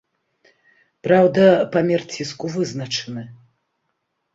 Праўда, 1.09 1.43
памер 1.77 2.01
ціску 2.13 2.45
вызначаны. 2.59 3.23